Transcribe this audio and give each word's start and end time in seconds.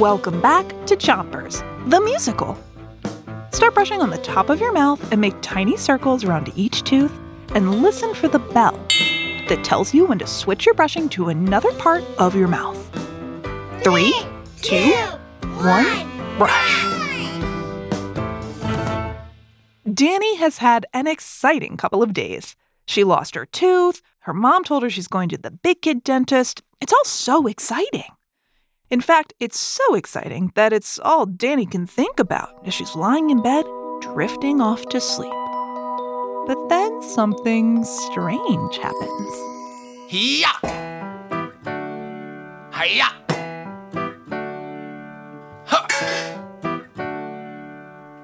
Welcome 0.00 0.42
back 0.42 0.68
to 0.88 0.94
Chompers, 0.94 1.62
the 1.88 1.98
musical. 2.02 2.58
Start 3.50 3.72
brushing 3.72 4.02
on 4.02 4.10
the 4.10 4.18
top 4.18 4.50
of 4.50 4.60
your 4.60 4.74
mouth 4.74 5.00
and 5.10 5.22
make 5.22 5.40
tiny 5.40 5.78
circles 5.78 6.22
around 6.22 6.52
each 6.54 6.82
tooth 6.82 7.18
and 7.54 7.80
listen 7.80 8.12
for 8.12 8.28
the 8.28 8.38
bell 8.38 8.76
that 9.48 9.64
tells 9.64 9.94
you 9.94 10.04
when 10.04 10.18
to 10.18 10.26
switch 10.26 10.66
your 10.66 10.74
brushing 10.74 11.08
to 11.08 11.30
another 11.30 11.72
part 11.78 12.04
of 12.18 12.36
your 12.36 12.46
mouth. 12.46 12.76
Three, 13.82 14.12
two, 14.60 14.92
one, 15.62 16.36
brush. 16.36 16.84
Dani 19.88 20.36
has 20.36 20.58
had 20.58 20.84
an 20.92 21.06
exciting 21.06 21.78
couple 21.78 22.02
of 22.02 22.12
days. 22.12 22.54
She 22.86 23.02
lost 23.02 23.34
her 23.34 23.46
tooth, 23.46 24.02
her 24.20 24.34
mom 24.34 24.62
told 24.62 24.82
her 24.82 24.90
she's 24.90 25.08
going 25.08 25.30
to 25.30 25.38
the 25.38 25.52
big 25.52 25.80
kid 25.80 26.04
dentist. 26.04 26.62
It's 26.82 26.92
all 26.92 27.04
so 27.06 27.46
exciting. 27.46 28.15
In 28.88 29.00
fact, 29.00 29.34
it's 29.40 29.58
so 29.58 29.96
exciting 29.96 30.52
that 30.54 30.72
it's 30.72 31.00
all 31.00 31.26
Dani 31.26 31.68
can 31.68 31.88
think 31.88 32.20
about 32.20 32.64
as 32.64 32.72
she's 32.72 32.94
lying 32.94 33.30
in 33.30 33.42
bed, 33.42 33.64
drifting 34.00 34.60
off 34.60 34.86
to 34.90 35.00
sleep. 35.00 35.32
But 36.46 36.68
then 36.68 37.02
something 37.02 37.84
strange 37.84 38.78
happens. 38.78 39.34
Hiya! 40.08 40.52
Hiya! 42.72 43.08
Huh. 45.64 45.86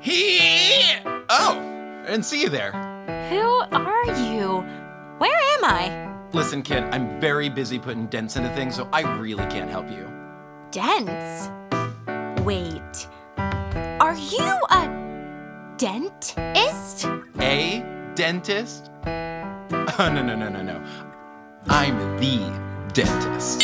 Hee! 0.00 0.96
Oh, 1.28 1.60
I 2.02 2.06
didn't 2.06 2.24
see 2.24 2.42
you 2.42 2.48
there. 2.48 2.72
Who 3.30 3.38
are 3.38 4.06
you? 4.06 4.64
Where 5.18 5.38
am 5.56 5.64
I? 5.64 6.28
Listen, 6.32 6.62
kid, 6.62 6.82
I'm 6.82 7.20
very 7.20 7.48
busy 7.48 7.78
putting 7.78 8.08
dents 8.08 8.34
into 8.34 8.52
things, 8.56 8.74
so 8.74 8.88
I 8.92 9.02
really 9.18 9.46
can't 9.46 9.70
help 9.70 9.88
you. 9.88 10.18
Dents? 10.70 11.48
Wait. 12.44 13.08
Are 13.38 14.14
you 14.16 14.58
a 14.70 15.74
dentist? 15.78 17.06
A 17.40 18.12
dentist? 18.14 18.90
Oh, 20.00 20.08
no, 20.12 20.22
no, 20.22 20.36
no, 20.36 20.48
no, 20.48 20.62
no. 20.62 20.80
I'm 21.66 21.98
the 22.18 22.38
dentist. 22.92 23.62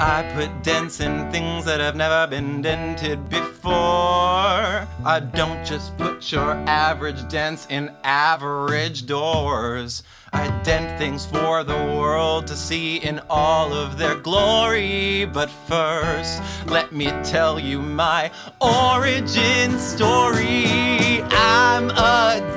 I 0.00 0.30
put 0.34 0.62
dents 0.62 1.00
in 1.00 1.30
things 1.30 1.64
that 1.64 1.80
have 1.80 1.94
never 1.94 2.26
been 2.26 2.60
dented 2.60 3.28
before. 3.28 3.72
I 3.72 5.20
don't 5.34 5.64
just 5.64 5.96
put 5.96 6.32
your 6.32 6.52
average 6.68 7.28
dents 7.28 7.66
in 7.70 7.94
average 8.02 9.06
doors. 9.06 10.02
I 10.32 10.48
dent 10.62 10.98
things 10.98 11.26
for 11.26 11.62
the 11.62 11.74
world 11.74 12.46
to 12.48 12.56
see 12.56 12.96
in 12.96 13.20
all 13.30 13.72
of 13.72 13.98
their 13.98 14.16
glory. 14.16 15.26
But 15.26 15.50
first, 15.50 16.42
let 16.66 16.92
me 16.92 17.06
tell 17.22 17.60
you 17.60 17.80
my 17.80 18.30
origin 18.60 19.78
story. 19.78 21.22
I'm 21.30 21.90
a 21.90 22.51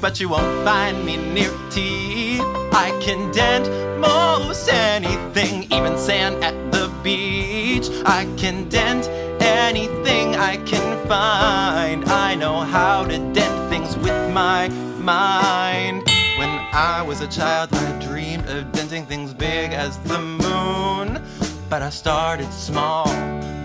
but 0.00 0.20
you 0.20 0.28
won't 0.28 0.64
find 0.64 1.04
me 1.04 1.16
near 1.16 1.52
tea. 1.70 2.38
I 2.72 2.96
can 3.00 3.30
dent 3.32 3.68
most 4.00 4.68
anything, 4.68 5.64
even 5.72 5.96
sand 5.98 6.42
at 6.44 6.54
the 6.72 6.88
beach. 7.02 7.88
I 8.04 8.26
can 8.36 8.68
dent 8.68 9.08
anything 9.40 10.36
I 10.36 10.56
can 10.58 11.06
find. 11.06 12.04
I 12.06 12.34
know 12.34 12.60
how 12.60 13.04
to 13.04 13.18
dent 13.32 13.70
things 13.70 13.96
with 13.98 14.32
my 14.32 14.68
mind. 15.00 16.02
When 16.38 16.50
I 16.72 17.02
was 17.06 17.20
a 17.20 17.28
child, 17.28 17.70
I 17.72 18.06
dreamed 18.06 18.48
of 18.48 18.70
denting 18.72 19.06
things 19.06 19.32
big 19.32 19.72
as 19.72 19.98
the 19.98 20.18
moon. 20.18 21.22
But 21.70 21.82
I 21.82 21.90
started 21.90 22.52
small 22.52 23.06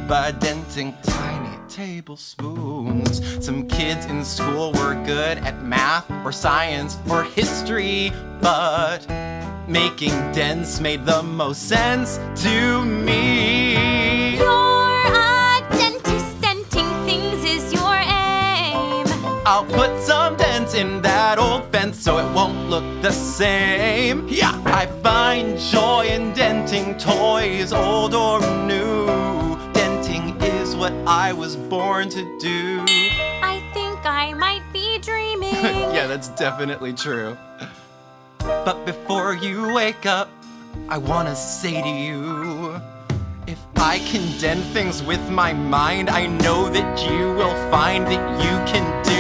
by 0.08 0.32
denting 0.40 0.96
tiny 1.04 1.49
tablespoons. 1.80 3.22
Some 3.40 3.66
kids 3.70 4.06
in 4.08 4.26
school 4.26 4.74
were 4.74 5.02
good 5.06 5.38
at 5.38 5.64
math 5.64 6.12
or 6.26 6.34
science 6.34 6.98
or 7.10 7.24
history, 7.24 8.12
but 8.42 9.00
making 9.66 10.12
dents 10.34 10.82
made 10.82 11.06
the 11.06 11.24
most 11.24 11.70
sense 11.70 12.20
to 12.44 12.84
me. 12.84 14.36
You're 14.36 15.06
a 15.08 15.66
dentist. 15.72 16.42
Denting 16.42 16.92
things 17.08 17.46
is 17.46 17.72
your 17.72 17.96
aim. 17.96 19.08
I'll 19.46 19.64
put 19.64 19.98
some 20.02 20.36
dents 20.36 20.74
in 20.74 21.02
that 21.04 21.40
old 21.40 21.72
fence 21.72 21.98
so 21.98 22.18
it 22.18 22.30
won't 22.34 22.70
look 22.70 22.84
the 23.02 23.14
same. 23.14 24.28
Yeah, 24.28 24.62
I 24.66 24.86
find 25.02 25.58
joy 25.58 26.08
in 26.08 26.34
denting 26.34 26.98
toys, 26.98 27.72
old 27.72 28.14
or 28.14 28.42
new. 28.42 28.49
Denting 28.49 28.49
is 28.49 28.49
what 30.90 31.08
I 31.08 31.34
was 31.34 31.56
born 31.56 32.10
to 32.10 32.40
do. 32.40 32.86
I 33.42 33.62
think 33.74 34.00
I 34.06 34.34
might 34.34 34.64
be 34.74 34.98
dreaming. 35.00 35.54
yeah, 35.54 36.08
that's 36.08 36.30
definitely 36.30 36.94
true. 36.94 37.38
But 38.40 38.86
before 38.86 39.36
you 39.36 39.74
wake 39.74 40.06
up, 40.06 40.30
I 40.88 40.98
wanna 40.98 41.36
say 41.36 41.82
to 41.82 41.90
you 41.90 42.80
if 43.48 43.60
I 43.76 44.00
can 44.00 44.40
dent 44.40 44.64
things 44.74 45.02
with 45.04 45.28
my 45.30 45.54
mind, 45.54 46.10
I 46.10 46.28
know 46.28 46.70
that 46.70 47.00
you 47.10 47.34
will 47.34 47.56
find 47.72 48.06
that 48.08 48.24
you 48.44 48.56
can 48.72 48.86
do 49.04 49.20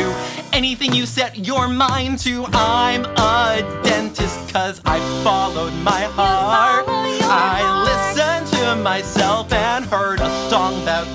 anything 0.53 0.93
you 0.93 1.05
set 1.05 1.37
your 1.37 1.67
mind 1.67 2.19
to. 2.19 2.45
I'm 2.53 3.05
a 3.05 3.81
dentist 3.83 4.53
cause 4.53 4.81
I 4.85 4.99
followed 5.23 5.73
my 5.83 6.01
heart. 6.01 6.85
follow 6.85 7.19
I 7.23 7.59
heart. 7.61 7.85
listened 7.89 8.47
to 8.59 8.75
myself 8.75 9.51
and 9.51 9.85
heard 9.85 10.19
a 10.19 10.49
song 10.49 10.81
about 10.83 11.07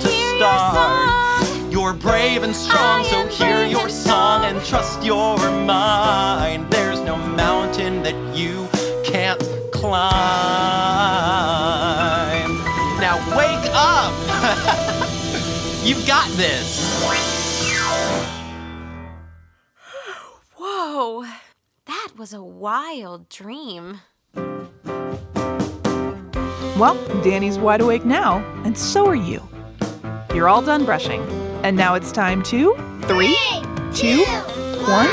You're 1.85 1.93
brave 1.93 2.43
and 2.45 2.57
strong, 2.57 3.05
so 3.05 3.27
hear 3.27 3.67
your 3.67 3.91
song 3.91 4.47
and 4.47 4.65
trust 4.65 5.05
your 5.05 5.37
mind. 5.37 6.73
There's 6.73 6.99
no 7.03 7.15
mountain 7.15 8.03
that 8.05 8.15
you 8.35 8.67
can't 9.05 9.39
climb. 9.71 10.01
Now 13.03 13.19
wake 13.37 13.69
up! 13.75 14.15
You've 15.85 16.07
got 16.07 16.27
this! 16.39 16.81
Whoa. 20.57 21.27
That 21.85 22.09
was 22.17 22.33
a 22.33 22.43
wild 22.43 23.29
dream. 23.29 24.01
Well, 26.79 26.97
Dani's 27.23 27.59
wide 27.59 27.83
awake 27.83 28.07
now, 28.07 28.39
and 28.65 28.79
so 28.79 29.05
are 29.07 29.15
you. 29.15 29.47
You're 30.35 30.49
all 30.49 30.63
done 30.63 30.87
brushing, 30.87 31.44
and 31.65 31.79
now 31.79 31.95
it's 31.95 32.13
time 32.13 32.43
to 32.43 32.75
three, 33.07 33.37
two, 33.95 34.23
one, 34.87 35.09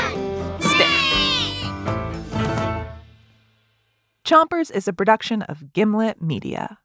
stick. 0.60 0.86
Chompers 4.26 4.70
is 4.70 4.86
a 4.86 4.92
production 4.92 5.40
of 5.42 5.72
Gimlet 5.72 6.20
Media. 6.20 6.78